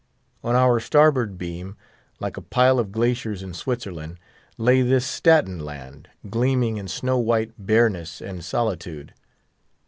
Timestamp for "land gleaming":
5.59-6.77